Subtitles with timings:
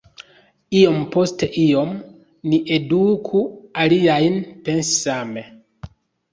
[0.79, 1.91] Iom post iom,
[2.51, 3.45] ni eduku
[3.85, 5.49] aliajn pensi same.”